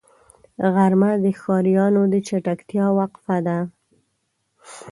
غرمه 0.73 1.11
د 1.23 1.25
ښاريانو 1.41 2.01
د 2.13 2.15
چټکتیا 2.27 2.85
وقفه 2.97 3.37
ده 3.47 3.57